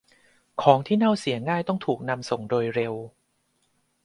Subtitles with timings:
[0.61, 2.93] ของที่เน่าเสียง่ายต้องถูกนำส่งโดยเร็ว